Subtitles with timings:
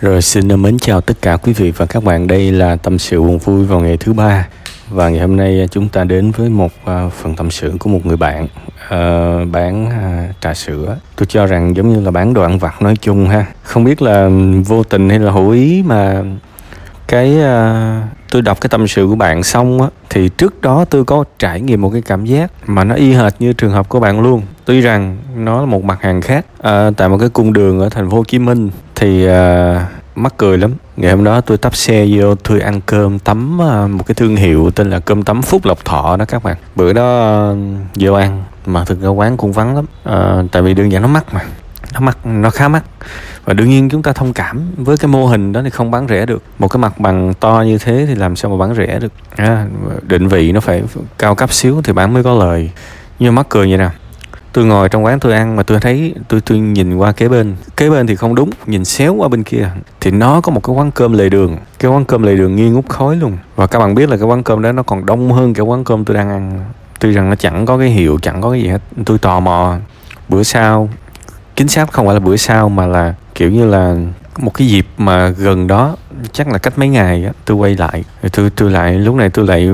[0.00, 2.26] Rồi xin mến chào tất cả quý vị và các bạn.
[2.26, 4.48] Đây là tâm sự buồn vui vào ngày thứ ba
[4.88, 7.90] và ngày hôm nay à, chúng ta đến với một à, phần tâm sự của
[7.90, 9.90] một người bạn uh, bán
[10.40, 10.96] trà sữa.
[11.16, 13.46] Tôi cho rằng giống như là bán đồ ăn vặt nói chung ha.
[13.62, 14.30] Không biết là
[14.66, 16.22] vô tình hay là hữu ý mà
[17.08, 21.04] cái uh, tôi đọc cái tâm sự của bạn xong á thì trước đó tôi
[21.04, 24.00] có trải nghiệm một cái cảm giác mà nó y hệt như trường hợp của
[24.00, 24.42] bạn luôn.
[24.64, 27.88] Tuy rằng nó là một mặt hàng khác à, tại một cái cung đường ở
[27.88, 30.74] thành phố hồ chí minh thì à, mắc cười lắm.
[30.96, 34.36] Ngày hôm đó tôi tắp xe vô tôi ăn cơm tắm à, một cái thương
[34.36, 36.56] hiệu tên là cơm tắm phúc lộc thọ đó các bạn.
[36.76, 37.54] Bữa đó à,
[37.94, 41.08] vô ăn mà thực ra quán cũng vắng lắm à, tại vì đơn giản nó
[41.08, 41.40] mắc mà
[41.94, 42.84] nó mắc nó khá mắc.
[43.44, 46.08] Và đương nhiên chúng ta thông cảm với cái mô hình đó thì không bán
[46.08, 46.42] rẻ được.
[46.58, 49.12] Một cái mặt bằng to như thế thì làm sao mà bán rẻ được?
[49.36, 49.66] À,
[50.02, 50.82] định vị nó phải
[51.18, 52.70] cao cấp xíu thì bán mới có lời.
[53.18, 53.88] Nhưng mắc cười vậy nè
[54.52, 57.56] tôi ngồi trong quán tôi ăn mà tôi thấy tôi tôi nhìn qua kế bên.
[57.76, 59.70] Kế bên thì không đúng nhìn xéo qua bên kia.
[60.00, 61.56] Thì nó có một cái quán cơm lề đường.
[61.78, 63.38] Cái quán cơm lề đường nghi ngút khói luôn.
[63.56, 65.84] Và các bạn biết là cái quán cơm đó nó còn đông hơn cái quán
[65.84, 66.64] cơm tôi đang ăn.
[67.00, 68.82] Tuy rằng nó chẳng có cái hiệu chẳng có cái gì hết.
[69.04, 69.76] Tôi tò mò.
[70.28, 70.88] Bữa sau
[71.58, 73.94] chính xác không phải là bữa sau mà là kiểu như là
[74.38, 75.96] một cái dịp mà gần đó,
[76.32, 78.04] chắc là cách mấy ngày á, tôi quay lại.
[78.32, 79.68] Tôi tôi lại, lúc này tôi lại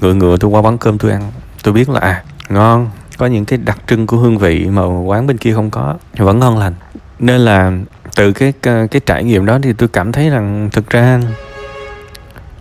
[0.00, 1.22] ngựa ngựa tôi qua quán cơm tôi ăn.
[1.62, 5.26] Tôi biết là à ngon, có những cái đặc trưng của hương vị mà quán
[5.26, 6.74] bên kia không có, vẫn ngon lành.
[7.18, 7.72] Nên là
[8.16, 11.20] từ cái cái trải nghiệm đó thì tôi cảm thấy rằng thực ra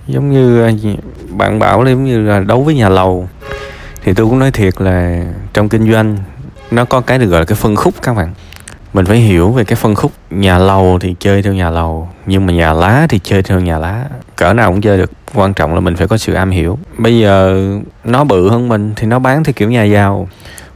[0.07, 0.69] giống như
[1.29, 3.29] bạn bảo là giống như là đấu với nhà lầu,
[4.03, 5.23] thì tôi cũng nói thiệt là
[5.53, 6.17] trong kinh doanh
[6.71, 8.33] nó có cái được gọi là cái phân khúc các bạn
[8.93, 12.45] mình phải hiểu về cái phân khúc nhà lầu thì chơi theo nhà lầu, nhưng
[12.45, 14.05] mà nhà lá thì chơi theo nhà lá.
[14.35, 16.77] Cỡ nào cũng chơi được, quan trọng là mình phải có sự am hiểu.
[16.97, 17.63] Bây giờ
[18.03, 20.27] nó bự hơn mình thì nó bán theo kiểu nhà giàu.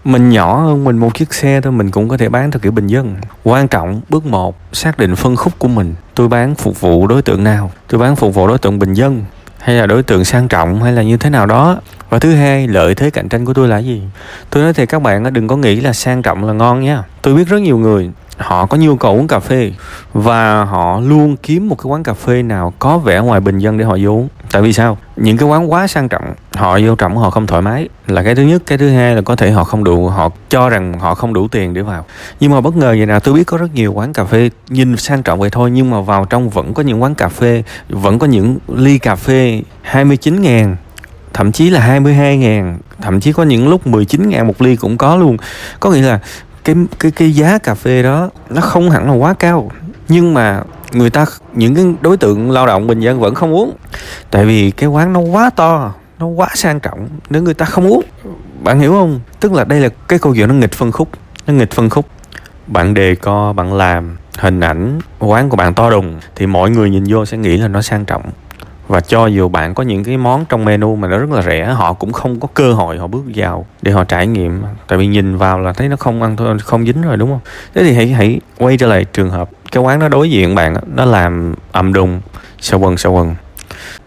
[0.03, 2.71] Mình nhỏ hơn mình một chiếc xe thôi, mình cũng có thể bán theo kiểu
[2.71, 3.15] bình dân.
[3.43, 5.95] Quan trọng, bước một, xác định phân khúc của mình.
[6.15, 7.71] Tôi bán phục vụ đối tượng nào?
[7.87, 9.23] Tôi bán phục vụ đối tượng bình dân
[9.63, 11.77] hay là đối tượng sang trọng, hay là như thế nào đó?
[12.09, 14.01] Và thứ hai, lợi thế cạnh tranh của tôi là gì?
[14.49, 17.03] Tôi nói thì các bạn đừng có nghĩ là sang trọng là ngon nha.
[17.21, 19.71] Tôi biết rất nhiều người, họ có nhu cầu uống cà phê
[20.13, 23.77] và họ luôn kiếm một cái quán cà phê nào có vẻ ngoài bình dân
[23.77, 24.97] để họ vô uống tại vì sao?
[25.15, 27.89] Những cái quán quá sang trọng, họ vô trọng họ không thoải mái.
[28.07, 28.61] Là cái thứ nhất.
[28.65, 31.47] Cái thứ hai là có thể họ không đủ, họ cho rằng họ không đủ
[31.47, 32.05] tiền để vào.
[32.39, 34.97] Nhưng mà bất ngờ vậy nào tôi biết có rất nhiều quán cà phê nhìn
[34.97, 38.19] sang trọng vậy thôi, nhưng mà vào trong vẫn có những quán cà phê, vẫn
[38.19, 40.75] có những ly cà phê 29 ngàn,
[41.33, 44.97] thậm chí là 22 ngàn, thậm chí có những lúc 19 ngàn một ly cũng
[44.97, 45.37] có luôn.
[45.79, 46.19] Có nghĩa là
[46.63, 49.71] cái cái cái giá cà phê đó nó không hẳn là quá cao.
[50.07, 50.61] Nhưng mà
[50.93, 53.73] người ta, những cái đối tượng lao động bình dân vẫn không uống.
[54.31, 57.87] Tại vì cái quán nó quá to, nó quá sang trọng, nếu người ta không
[57.87, 58.03] uống.
[58.63, 59.19] Bạn hiểu không?
[59.39, 61.09] Tức là đây là cái câu chuyện nó nghịch phân khúc,
[61.47, 62.05] nó nghịch phân khúc.
[62.67, 66.89] Bạn đề co, bạn làm, hình ảnh, quán của bạn to đùng, thì mọi người
[66.89, 68.23] nhìn vô sẽ nghĩ là nó sang trọng.
[68.87, 71.65] Và cho dù bạn có những cái món trong menu mà nó rất là rẻ,
[71.65, 74.63] họ cũng không có cơ hội họ bước vào để họ trải nghiệm.
[74.87, 77.39] Tại vì nhìn vào là thấy nó không ăn thôi, không dính rồi, đúng không?
[77.75, 80.75] Thế thì hãy hãy quay trở lại trường hợp cái quán nó đối diện bạn
[80.95, 82.21] nó làm ầm đùng
[82.59, 83.35] sao quần sao quần.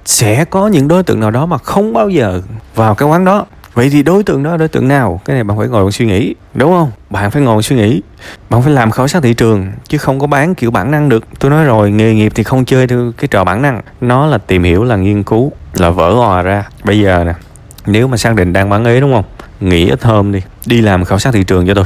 [0.05, 2.43] Sẽ có những đối tượng nào đó mà không bao giờ
[2.75, 3.47] vào cái quán đó.
[3.75, 5.21] Vậy thì đối tượng đó là đối tượng nào?
[5.25, 6.91] Cái này bạn phải ngồi suy nghĩ, đúng không?
[7.11, 8.03] Bạn phải ngồi suy nghĩ,
[8.51, 11.25] bạn phải làm khảo sát thị trường, chứ không có bán kiểu bản năng được.
[11.39, 13.81] Tôi nói rồi, nghề nghiệp thì không chơi được cái trò bản năng.
[14.01, 16.65] Nó là tìm hiểu, là nghiên cứu, là vỡ òa ra.
[16.85, 17.33] Bây giờ nè,
[17.87, 19.25] nếu mà xác định đang bán ế đúng không?
[19.61, 21.85] Nghỉ ít hôm đi đi làm khảo sát thị trường cho tôi.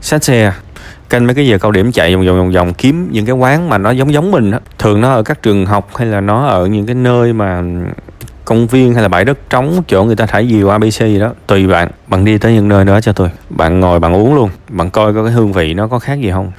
[0.00, 0.54] Xách xe à?
[1.08, 3.68] Canh mấy cái giờ cao điểm chạy vòng vòng vòng vòng, kiếm những cái quán
[3.68, 4.60] mà nó giống giống mình á.
[4.78, 7.62] Thường nó ở các trường học hay là nó ở những cái nơi mà
[8.44, 11.32] công viên hay là bãi đất trống, chỗ người ta thải diều abc gì đó,
[11.46, 11.88] tùy bạn.
[12.06, 14.50] Bạn đi tới những nơi đó cho tôi bạn ngồi, bạn uống luôn.
[14.68, 16.52] Bạn coi coi cái hương vị nó có khác gì không.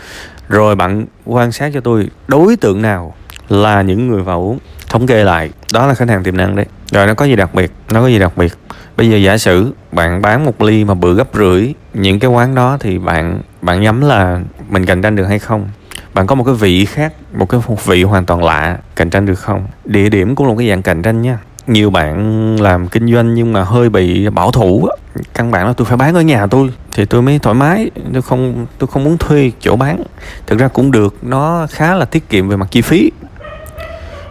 [0.49, 3.15] Rồi bạn quan sát cho tôi đối tượng nào
[3.49, 4.59] là những người vào uống.
[4.89, 6.65] Thống kê lại, đó là khách hàng tiềm năng đấy.
[6.91, 8.53] Rồi nó có gì đặc biệt, nó có gì đặc biệt.
[8.97, 12.55] Bây giờ giả sử bạn bán một ly mà bự gấp rưỡi những cái quán
[12.55, 14.39] đó thì bạn bạn nhắm là
[14.69, 15.69] mình cạnh tranh được hay không?
[16.13, 19.39] Bạn có một cái vị khác, một cái vị hoàn toàn lạ cạnh tranh được
[19.39, 19.67] không?
[19.85, 21.37] Địa điểm cũng là một cái dạng cạnh tranh nha.
[21.67, 24.87] Nhiều bạn làm kinh doanh nhưng mà hơi bị bảo thủ
[25.33, 27.89] căn bản là tôi phải bán ở nhà tôi thì tôi mới thoải mái.
[28.13, 30.03] Tôi không tôi không muốn thuê chỗ bán.
[30.47, 33.11] Thực ra cũng được, nó khá là tiết kiệm về mặt chi phí.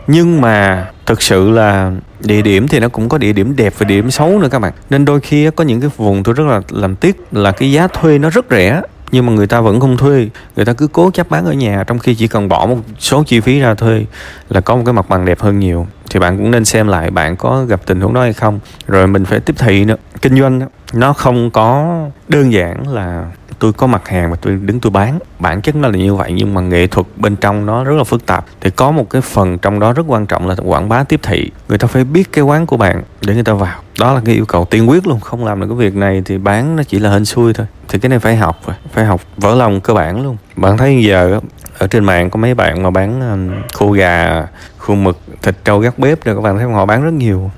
[0.07, 3.85] Nhưng mà thực sự là địa điểm thì nó cũng có địa điểm đẹp và
[3.85, 4.73] địa điểm xấu nữa các bạn.
[4.91, 7.89] Nên đôi khi có những cái vùng tôi rất là làm tiếc là cái giá
[7.89, 10.29] thuê nó rất rẻ nhưng mà người ta vẫn không thuê.
[10.57, 13.23] Người ta cứ cố chấp bán ở nhà trong khi chỉ cần bỏ một số
[13.27, 14.05] chi phí ra thuê
[14.49, 15.87] là có một cái mặt bằng đẹp hơn nhiều.
[16.11, 18.61] Thì bạn cũng nên xem lại bạn có gặp tình huống đó hay không.
[18.87, 19.97] Rồi mình phải tiếp thị nữa.
[20.23, 23.27] Kinh doanh đó, nó không có đơn giản là
[23.59, 25.19] tôi có mặt hàng mà tôi đứng tôi bán.
[25.39, 28.05] Bản chất nó là như vậy nhưng mà nghệ thuật bên trong nó rất là
[28.05, 28.45] phức tạp.
[28.61, 31.51] Thì có một cái phần trong đó rất quan trọng là quảng bá tiếp thị.
[31.69, 33.81] Người ta phải biết cái quán của bạn để người ta vào.
[34.01, 35.21] Đó là cái yêu cầu tiên quyết luôn.
[35.21, 37.67] Không làm được cái việc này thì bán nó chỉ là hên xui thôi.
[37.89, 38.77] Thì cái này phải học rồi.
[38.93, 40.37] Phải học vỡ lòng cơ bản luôn.
[40.57, 41.41] Bạn thấy giờ
[41.79, 44.47] ở trên mạng có mấy bạn mà bán khô gà,
[44.79, 47.51] khô mực, thịt trâu gác bếp rồi các bạn thấy họ bán rất nhiều.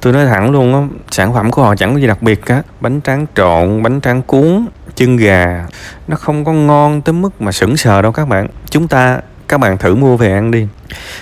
[0.00, 2.62] Tôi nói thẳng luôn á, sản phẩm của họ chẳng có gì đặc biệt cả.
[2.80, 4.66] Bánh tráng trộn, bánh tráng cuốn
[4.96, 5.66] chân gà.
[6.08, 8.48] Nó không có ngon tới mức mà sững sờ đâu các bạn.
[8.70, 10.66] Chúng ta các bạn thử mua về ăn đi.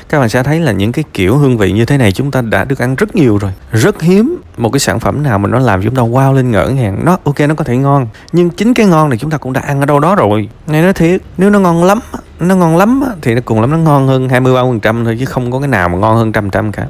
[0.09, 2.41] Các bạn sẽ thấy là những cái kiểu hương vị như thế này chúng ta
[2.41, 3.53] đã được ăn rất nhiều rồi.
[3.73, 4.37] Rất hiếm.
[4.57, 7.05] Một cái sản phẩm nào mà nó làm chúng ta wow lên ngỡ ngàng.
[7.05, 8.07] Nó, ok, nó có thể ngon.
[8.33, 10.49] Nhưng chính cái ngon này chúng ta cũng đã ăn ở đâu đó rồi.
[10.67, 12.01] Nghe nói thiệt, nếu nó ngon lắm,
[12.41, 15.25] nó ngon lắm thì nó cùng lắm nó ngon hơn 23 phần trăm thôi, chứ
[15.25, 16.87] không có cái nào mà ngon hơn trăm trăm cả.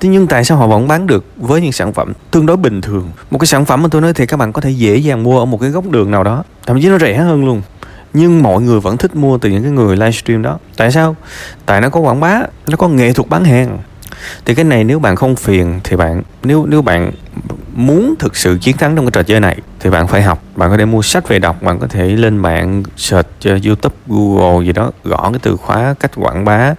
[0.00, 2.80] Thế nhưng tại sao họ vẫn bán được với những sản phẩm tương đối bình
[2.80, 3.10] thường?
[3.30, 5.38] Một cái sản phẩm mà tôi nói thì các bạn có thể dễ dàng mua
[5.38, 7.62] ở một cái góc đường nào đó, thậm chí nó rẻ hơn luôn
[8.12, 10.58] nhưng mọi người vẫn thích mua từ những cái người livestream đó.
[10.76, 11.16] Tại sao?
[11.66, 13.78] Tại nó có quảng bá nó có nghệ thuật bán hàng.
[14.44, 17.10] Thì cái này nếu bạn không phiền thì bạn nếu nếu bạn
[17.74, 20.42] muốn thực sự chiến thắng trong cái trò chơi này thì bạn phải học.
[20.56, 23.94] Bạn có thể mua sách về đọc bạn có thể lên mạng search uh, youtube
[24.06, 26.74] google gì đó gõ cái từ khóa cách quảng bá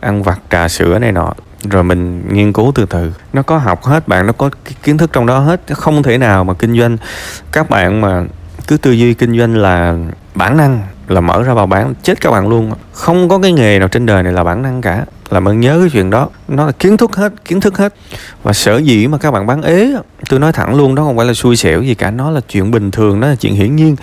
[0.00, 1.32] ăn vặt trà sữa này nọ.
[1.70, 3.12] Rồi mình nghiên cứu từ từ.
[3.32, 4.50] Nó có học hết bạn nó có
[4.82, 5.60] kiến thức trong đó hết.
[5.70, 6.96] Không thể nào mà kinh doanh
[7.52, 8.24] các bạn mà
[8.70, 9.96] cứ tư duy kinh doanh là
[10.34, 12.72] bản năng, là mở ra vào bán, chết các bạn luôn.
[12.92, 15.78] Không có cái nghề nào trên đời này là bản năng cả làm ơn nhớ
[15.80, 16.28] cái chuyện đó.
[16.48, 17.94] Nó là kiến thức hết, kiến thức hết.
[18.42, 19.92] Và sở dĩ mà các bạn bán ế
[20.28, 22.10] tôi nói thẳng luôn, đó không phải là xui xẻo gì cả.
[22.10, 23.96] Nó là chuyện bình thường, nó là chuyện hiển nhiên.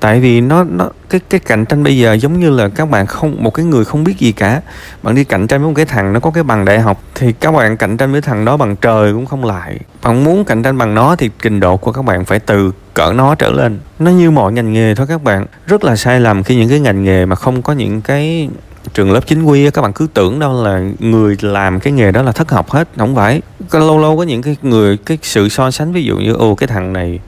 [0.00, 3.06] Tại vì nó nó, cái cái cạnh tranh bây giờ giống như là các bạn
[3.06, 4.60] không, một cái người không biết gì cả.
[5.02, 7.32] Bạn đi cạnh tranh với một cái thằng nó có cái bằng đại học thì
[7.32, 9.78] các bạn cạnh tranh với thằng đó bằng trời cũng không lại.
[10.02, 13.12] Bạn muốn cạnh tranh bằng nó thì trình độ của các bạn phải từ cỡ
[13.12, 13.78] nó trở lên.
[13.98, 15.46] Nó như mọi ngành nghề thôi các bạn.
[15.66, 18.48] Rất là sai lầm khi những cái ngành nghề mà không có những cái
[18.94, 22.22] trường lớp chính quy các bạn cứ tưởng đâu là người làm cái nghề đó
[22.22, 23.42] là thất học hết, không phải.
[23.72, 26.66] Lâu lâu có những cái người, cái sự so sánh, ví dụ như, ô, cái
[26.66, 27.20] thằng này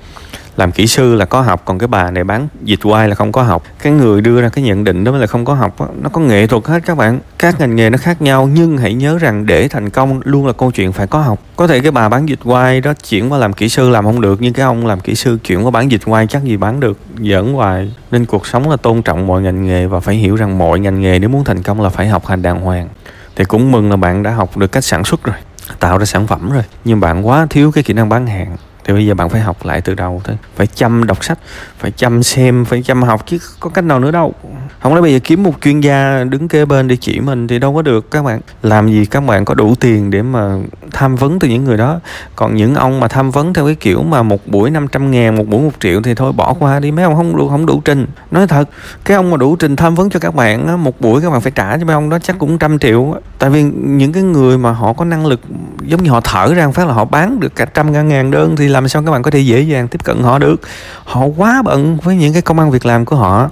[0.56, 3.32] làm kỹ sư là có học, còn cái bà này bán dịch quay là không
[3.32, 3.62] có học.
[3.82, 5.86] Cái người đưa ra cái nhận định đó là không có học đó.
[6.02, 7.20] nó có nghệ thuật hết các bạn.
[7.38, 10.52] Các ngành nghề nó khác nhau, nhưng hãy nhớ rằng để thành công luôn là
[10.52, 11.38] câu chuyện phải có học.
[11.56, 14.20] Có thể cái bà bán dịch quay đó chuyển qua làm kỹ sư làm không
[14.20, 16.80] được, nhưng cái ông làm kỹ sư chuyển qua bán dịch quay chắc gì bán
[16.80, 17.94] được, giỡn hoài.
[18.10, 21.00] Nên cuộc sống là tôn trọng mọi ngành nghề và phải hiểu rằng mọi ngành
[21.00, 22.88] nghề nếu muốn thành công là phải học hành đàng hoàng.
[23.36, 25.36] Thì cũng mừng là bạn đã học được cách sản xuất rồi,
[25.80, 26.62] tạo ra sản phẩm rồi.
[26.84, 28.56] Nhưng bạn quá thiếu cái kỹ năng bán hàng
[28.86, 30.36] thì bây giờ bạn phải học lại từ đầu thôi.
[30.56, 31.38] Phải chăm đọc sách,
[31.78, 34.34] phải chăm xem, phải chăm học, chứ có cách nào nữa đâu.
[34.80, 37.58] Không lẽ bây giờ kiếm một chuyên gia đứng kế bên để chỉ mình thì
[37.58, 38.40] đâu có được các bạn.
[38.62, 40.56] Làm gì các bạn có đủ tiền để mà
[40.96, 42.00] tham vấn từ những người đó.
[42.36, 45.48] Còn những ông mà tham vấn theo cái kiểu mà một buổi 500 ngàn một
[45.48, 46.90] buổi một triệu thì thôi bỏ qua đi.
[46.90, 48.06] Mấy ông không đủ không đủ trình.
[48.30, 48.68] Nói thật
[49.04, 51.40] cái ông mà đủ trình tham vấn cho các bạn á, một buổi các bạn
[51.40, 54.58] phải trả cho mấy ông đó chắc cũng trăm triệu tại vì những cái người
[54.58, 55.40] mà họ có năng lực
[55.82, 58.68] giống như họ thở ra phát là họ bán được cả trăm ngàn đơn thì
[58.68, 60.60] làm sao các bạn có thể dễ dàng tiếp cận họ được?
[61.04, 63.50] Họ quá bận với những cái công ăn việc làm của họ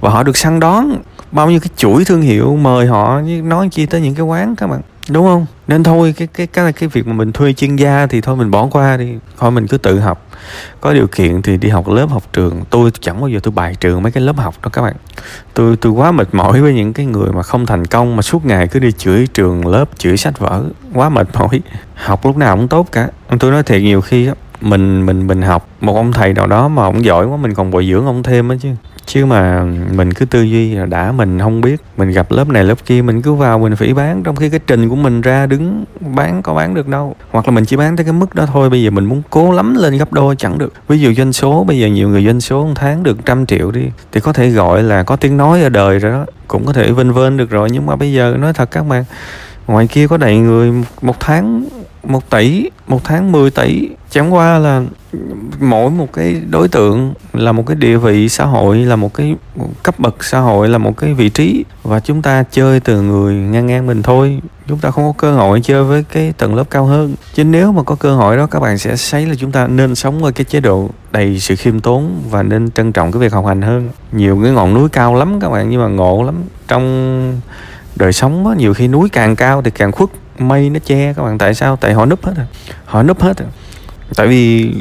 [0.00, 0.96] và họ được săn đón.
[1.32, 4.66] Bao nhiêu cái chuỗi thương hiệu mời họ nói chi tới những cái quán các
[4.66, 5.46] bạn đúng không?
[5.68, 8.50] Nên thôi, cái cái cái cái việc mà mình thuê chuyên gia thì thôi, mình
[8.50, 9.14] bỏ qua đi.
[9.38, 10.26] Thôi, mình cứ tự học.
[10.80, 12.64] Có điều kiện thì đi học lớp học trường.
[12.70, 14.94] Tôi chẳng bao giờ tôi bài trường mấy cái lớp học đó các bạn.
[15.54, 18.46] Tôi tôi quá mệt mỏi với những cái người mà không thành công, mà suốt
[18.46, 20.64] ngày cứ đi chửi trường lớp, chửi sách vở.
[20.94, 21.60] Quá mệt mỏi.
[21.94, 23.08] Học lúc nào cũng tốt cả.
[23.38, 24.28] Tôi nói thiệt, nhiều khi
[24.60, 27.70] mình mình mình học một ông thầy nào đó mà ông giỏi quá, mình còn
[27.70, 28.68] bồi dưỡng ông thêm á chứ
[29.06, 32.64] chứ mà mình cứ tư duy là đã mình không biết, mình gặp lớp này
[32.64, 35.46] lớp kia, mình cứ vào mình phỉ bán trong khi cái trình của mình ra
[35.46, 37.16] đứng bán, có bán được đâu.
[37.30, 39.52] Hoặc là mình chỉ bán tới cái mức đó thôi, bây giờ mình muốn cố
[39.52, 40.72] lắm lên gấp đôi chẳng được.
[40.88, 43.70] Ví dụ doanh số, bây giờ nhiều người doanh số một tháng được trăm triệu
[43.70, 46.72] đi, thì có thể gọi là có tiếng nói ở đời rồi đó, cũng có
[46.72, 47.68] thể vinh vên được rồi.
[47.72, 49.04] Nhưng mà bây giờ, nói thật các bạn
[49.66, 51.64] ngoài kia có đầy người một tháng,
[52.02, 53.88] một tỷ, một tháng 10 tỷ.
[54.10, 54.82] Chẳng qua là
[55.60, 59.36] mỗi một cái đối tượng là một cái địa vị xã hội, là một cái
[59.82, 61.64] cấp bậc xã hội, là một cái vị trí.
[61.82, 64.40] Và chúng ta chơi từ người ngang ngang mình thôi.
[64.68, 67.14] Chúng ta không có cơ hội chơi với cái tầng lớp cao hơn.
[67.34, 69.94] Chứ nếu mà có cơ hội đó, các bạn sẽ thấy là chúng ta nên
[69.94, 73.32] sống ở cái chế độ đầy sự khiêm tốn và nên trân trọng cái việc
[73.32, 73.88] học hành hơn.
[74.12, 76.34] Nhiều cái ngọn núi cao lắm các bạn, nhưng mà ngộ lắm.
[76.68, 77.40] Trong
[77.96, 81.22] đời sống á, nhiều khi núi càng cao thì càng khuất mây nó che các
[81.22, 81.76] bạn tại sao?
[81.76, 82.46] Tại họ núp hết rồi.
[82.84, 83.48] Họ núp hết rồi.
[84.16, 84.72] Tại vì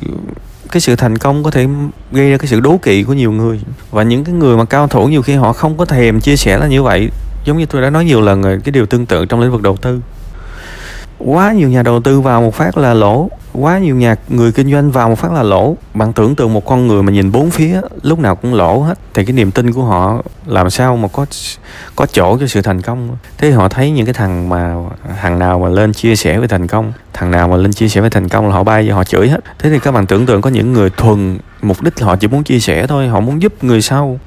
[0.71, 1.67] cái sự thành công có thể
[2.11, 3.59] gây ra cái sự đố kỵ của nhiều người.
[3.91, 6.57] Và những cái người mà cao thủ nhiều khi họ không có thèm chia sẻ
[6.57, 7.09] là như vậy.
[7.45, 9.61] Giống như tôi đã nói nhiều lần rồi cái điều tương tự trong lĩnh vực
[9.61, 10.01] đầu tư
[11.19, 13.29] quá nhiều nhà đầu tư vào một phát là lỗ.
[13.53, 15.77] Quá nhiều nhà người kinh doanh vào một phát là lỗ.
[15.93, 18.97] Bạn tưởng tượng một con người mà nhìn bốn phía, lúc nào cũng lỗ hết.
[19.13, 21.25] Thì cái niềm tin của họ làm sao mà có
[21.95, 23.17] có chỗ cho sự thành công?
[23.37, 24.75] Thế họ thấy những cái thằng mà,
[25.21, 28.01] thằng nào mà lên chia sẻ về thành công, thằng nào mà lên chia sẻ
[28.01, 29.39] về thành công là họ bay họ chửi hết.
[29.59, 32.43] Thế thì các bạn tưởng tượng có những người thuần mục đích họ chỉ muốn
[32.43, 34.19] chia sẻ thôi, họ muốn giúp người sau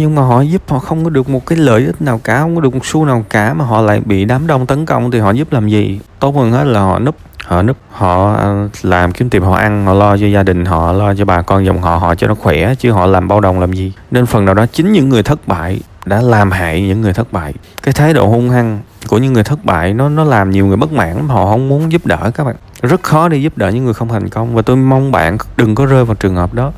[0.00, 2.54] nhưng mà họ giúp họ không có được một cái lợi ích nào cả, không
[2.54, 5.18] có được một xu nào cả mà họ lại bị đám đông tấn công thì
[5.18, 6.00] họ giúp làm gì?
[6.18, 7.14] Tốt hơn hết là họ núp
[7.44, 8.40] họ núp, họ
[8.82, 11.66] làm kiếm tiền họ ăn, họ lo cho gia đình, họ lo cho bà con,
[11.66, 13.92] dòng họ họ cho nó khỏe chứ họ làm bao đồng làm gì?
[14.10, 17.32] Nên phần nào đó chính những người thất bại đã làm hại những người thất
[17.32, 17.54] bại.
[17.82, 20.76] Cái thái độ hung hăng của những người thất bại nó nó làm nhiều người
[20.76, 22.56] bất mãn lắm, họ không muốn giúp đỡ các bạn.
[22.82, 25.74] Rất khó để giúp đỡ những người không thành công và tôi mong bạn đừng
[25.74, 26.72] có rơi vào trường hợp đó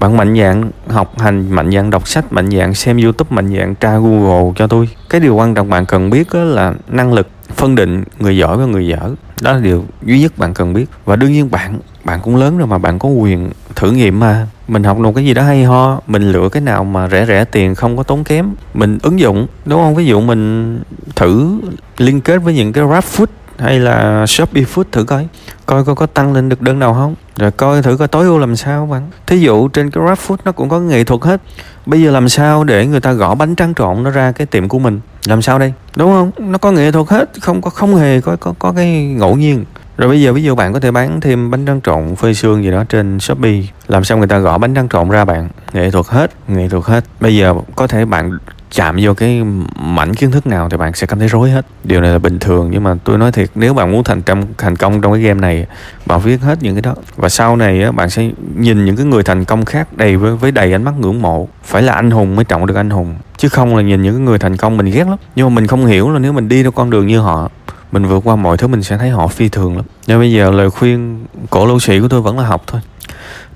[0.00, 3.74] bạn mạnh dạng học hành mạnh dạng đọc sách, mạnh dạng xem youtube, mạnh dạng
[3.74, 4.88] tra google cho tôi.
[5.10, 8.64] Cái điều quan trọng bạn cần biết là năng lực phân định người giỏi và
[8.64, 9.14] người dở.
[9.40, 10.86] Đó là điều duy nhất bạn cần biết.
[11.04, 14.46] Và đương nhiên bạn bạn cũng lớn rồi mà bạn có quyền thử nghiệm mà.
[14.68, 17.44] Mình học được cái gì đó hay ho, mình lựa cái nào mà rẻ rẻ
[17.44, 18.46] tiền, không có tốn kém.
[18.74, 19.94] Mình ứng dụng, đúng không?
[19.94, 20.80] Ví dụ mình
[21.16, 21.60] thử
[21.98, 23.26] liên kết với những cái rap food
[23.60, 25.28] hay là Shopee Food thử coi.
[25.66, 27.14] Coi coi có tăng lên được đơn nào không?
[27.36, 29.10] Rồi coi thử coi tối ưu làm sao bạn.
[29.26, 31.40] Thí dụ trên cái GrabFood nó cũng có nghệ thuật hết.
[31.86, 34.68] Bây giờ làm sao để người ta gõ bánh tráng trộn nó ra cái tiệm
[34.68, 35.00] của mình?
[35.24, 35.72] Làm sao đây?
[35.96, 36.50] Đúng không?
[36.50, 39.64] Nó có nghệ thuật hết không có không hề có có có cái ngẫu nhiên.
[39.96, 42.64] Rồi bây giờ ví dụ bạn có thể bán thêm bánh tráng trộn phơi xương
[42.64, 43.62] gì đó trên Shopee.
[43.88, 45.48] Làm sao người ta gõ bánh tráng trộn ra bạn?
[45.72, 47.04] Nghệ thuật hết, nghệ thuật hết.
[47.20, 48.38] Bây giờ có thể bạn
[48.70, 49.42] chạm vô cái
[49.76, 51.66] mảnh kiến thức nào thì bạn sẽ cảm thấy rối hết.
[51.84, 54.46] Điều này là bình thường nhưng mà tôi nói thiệt nếu bạn muốn thành công
[54.58, 55.66] thành công trong cái game này
[56.06, 56.94] bạn viết hết những cái đó.
[57.16, 60.36] Và sau này á, bạn sẽ nhìn những cái người thành công khác đầy với,
[60.36, 61.48] với đầy ánh mắt ngưỡng mộ.
[61.64, 64.20] Phải là anh hùng mới trọng được anh hùng chứ không là nhìn những cái
[64.20, 65.18] người thành công mình ghét lắm.
[65.36, 67.50] Nhưng mà mình không hiểu là nếu mình đi theo con đường như họ
[67.92, 69.84] mình vượt qua mọi thứ mình sẽ thấy họ phi thường lắm.
[70.06, 72.80] Nên bây giờ lời khuyên cổ lưu sĩ của tôi vẫn là học thôi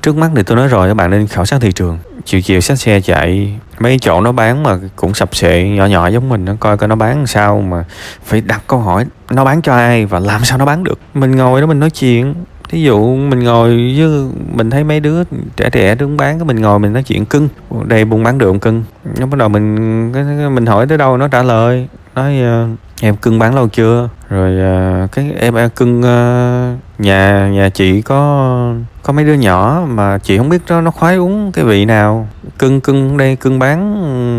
[0.05, 1.99] trước mắt thì tôi nói rồi, các bạn nên khảo sát thị trường.
[2.25, 6.09] Chiều chiều xách xe chạy, mấy chỗ nó bán mà cũng sập sệ, nhỏ nhỏ
[6.09, 7.85] giống mình, nó coi coi nó bán sao mà
[8.25, 10.99] phải đặt câu hỏi, nó bán cho ai và làm sao nó bán được?
[11.15, 12.35] Mình ngồi đó mình nói chuyện.
[12.69, 15.25] Thí dụ mình ngồi với, mình thấy mấy đứa
[15.57, 17.49] trẻ trẻ đứng bán, cái mình ngồi mình nói chuyện cưng.
[17.85, 18.85] Đây buôn bán được cưng?
[19.19, 20.13] Nó bắt đầu mình
[20.55, 21.89] mình hỏi tới đâu nó trả lời.
[22.15, 22.69] Nói ờ,
[23.01, 24.09] em cưng bán lâu chưa?
[24.29, 30.19] Rồi ờ, cái em cưng ờ, nhà nhà chị có có mấy đứa nhỏ mà
[30.19, 32.29] chị không biết đó, nó khoái uống cái vị nào.
[32.59, 33.95] Cưng cưng đây, cưng bán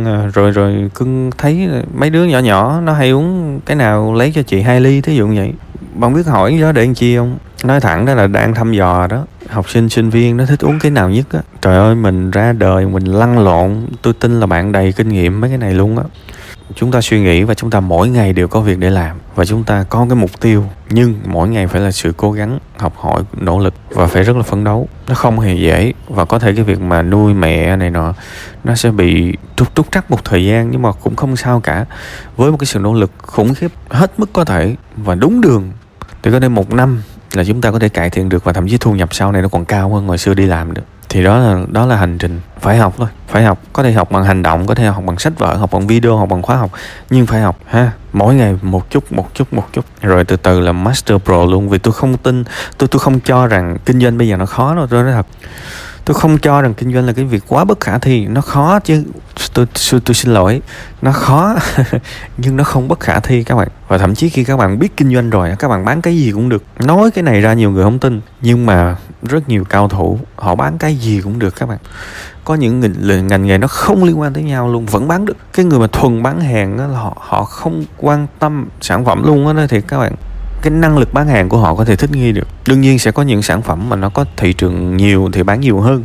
[0.06, 4.32] ờ, rồi rồi cưng thấy mấy đứa nhỏ nhỏ, nó hay uống cái nào lấy
[4.36, 5.54] cho chị hai ly thí dụ như vậy.
[5.94, 7.38] Bạn biết hỏi đó để làm chi không?
[7.64, 9.26] Nói thẳng đó là đang thăm dò đó.
[9.50, 11.40] Học sinh sinh viên nó thích uống cái nào nhất á.
[11.62, 13.86] Trời ơi, mình ra đời mình lăn lộn.
[14.02, 16.04] Tôi tin là bạn đầy kinh nghiệm mấy cái này luôn á.
[16.76, 19.46] Chúng ta suy nghĩ và chúng ta mỗi ngày đều có việc để làm và
[19.46, 22.94] chúng ta có cái mục tiêu, nhưng mỗi ngày phải là sự cố gắng, học
[22.98, 24.88] hỏi, nỗ lực và phải rất là phấn đấu.
[25.08, 28.14] Nó không hề dễ và có thể cái việc mà nuôi mẹ này nọ,
[28.64, 31.86] nó sẽ bị trục trúc trắc một thời gian nhưng mà cũng không sao cả.
[32.38, 35.72] Với một cái sự nỗ lực khủng khiếp hết mức có thể và đúng đường,
[36.24, 37.02] thì có thể một năm
[37.34, 39.42] là chúng ta có thể cải thiện được và thậm chí thu nhập sau này
[39.42, 40.84] nó còn cao hơn hồi xưa đi làm được.
[41.10, 44.12] Thì đó là đó là hành trình, phải học thôi phải học có thể học
[44.12, 46.56] bằng hành động có thể học bằng sách vở học bằng video học bằng khóa
[46.56, 46.72] học
[47.10, 47.92] nhưng phải học ha?
[48.14, 49.86] Mỗi ngày một chút một chút một chút.
[50.02, 52.44] Rồi từ từ là master pro luôn vì tôi không tin
[52.78, 55.28] tôi tôi không cho rằng kinh doanh bây giờ nó khó đâu tôi nói thật.
[56.06, 58.80] Tôi không cho rằng kinh doanh là cái việc quá bất khả thi nó khó
[58.80, 59.04] chứ
[59.54, 60.62] tôi tôi, tôi xin lỗi
[61.02, 61.56] nó khó
[62.38, 63.68] nhưng nó không bất khả thi các bạn.
[63.88, 66.32] Và thậm chí khi các bạn biết kinh doanh rồi các bạn bán cái gì
[66.32, 66.64] cũng được.
[66.80, 70.56] Nói cái này ra nhiều người không tin nhưng mà rất nhiều cao thủ họ
[70.56, 71.78] bán cái gì cũng được các bạn
[72.46, 75.38] có những ngành, ngành nghề nó không liên quan tới nhau luôn vẫn bán được.
[75.54, 79.24] Cái người mà thuần bán hàng đó là họ họ không quan tâm sản phẩm
[79.26, 80.16] luôn á thì các bạn
[80.62, 82.48] cái năng lực bán hàng của họ có thể thích nghi được.
[82.68, 85.62] Đương nhiên sẽ có những sản phẩm mà nó có thị trường nhiều thì bán
[85.62, 86.04] nhiều hơn.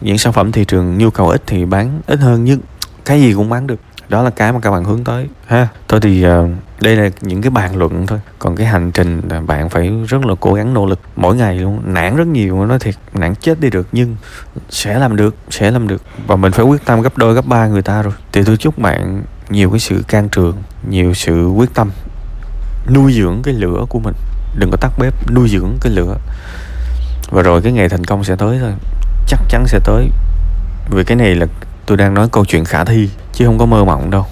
[0.00, 2.60] Những sản phẩm thị trường nhu cầu ít thì bán ít hơn nhưng
[3.04, 5.68] cái gì cũng bán được đó là cái mà các bạn hướng tới ha.
[5.88, 8.20] Thôi thì uh, đây là những cái bàn luận thôi.
[8.38, 11.58] Còn cái hành trình là bạn phải rất là cố gắng nỗ lực mỗi ngày
[11.58, 11.80] luôn.
[11.84, 14.16] Nản rất nhiều nói thiệt nản chết đi được nhưng
[14.70, 16.02] sẽ làm được sẽ làm được.
[16.26, 18.14] Và mình phải quyết tâm gấp đôi gấp ba người ta rồi.
[18.32, 20.56] Thì tôi chúc bạn nhiều cái sự can trường
[20.88, 21.90] nhiều sự quyết tâm.
[22.94, 24.14] Nuôi dưỡng cái lửa của mình.
[24.58, 26.16] Đừng có tắt bếp nuôi dưỡng cái lửa.
[27.30, 28.72] Và rồi cái ngày thành công sẽ tới thôi.
[29.28, 30.10] Chắc chắn sẽ tới.
[30.90, 31.46] Vì cái này là
[31.86, 34.26] tôi đang nói câu chuyện khả thi chứ không có mơ mộng đâu.